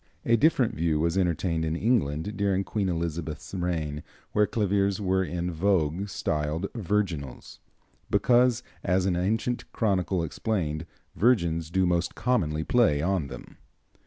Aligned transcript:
A 0.25 0.35
different 0.35 0.73
view 0.73 0.99
was 0.99 1.15
entertained 1.15 1.63
in 1.63 1.75
England 1.75 2.35
during 2.35 2.63
Queen 2.63 2.89
Elizabeth's 2.89 3.53
reign, 3.53 4.01
where 4.31 4.47
claviers 4.47 4.99
were 4.99 5.23
in 5.23 5.51
vogue 5.51 6.09
styled 6.09 6.65
virginals, 6.73 7.59
because, 8.09 8.63
as 8.83 9.05
an 9.05 9.15
ancient 9.15 9.71
chronicle 9.73 10.23
explained, 10.23 10.87
"virgins 11.15 11.69
do 11.69 11.85
most 11.85 12.15
commonly 12.15 12.63
play 12.63 12.99
on 13.03 13.27
them." 13.27 13.57